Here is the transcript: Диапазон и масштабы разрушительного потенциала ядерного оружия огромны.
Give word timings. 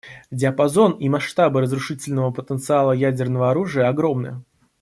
Диапазон 0.31 0.93
и 0.93 1.09
масштабы 1.09 1.61
разрушительного 1.61 2.31
потенциала 2.31 2.91
ядерного 2.91 3.51
оружия 3.51 3.87
огромны. 3.87 4.41